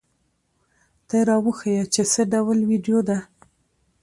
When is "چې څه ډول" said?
1.93-2.59